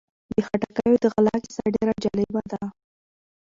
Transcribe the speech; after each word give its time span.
د 0.31 0.33
خټکیو 0.47 0.95
د 1.03 1.05
غله 1.13 1.33
کیسه 1.43 1.63
ډېره 1.75 1.93
جالبه 2.03 2.41
ده. 2.51 2.61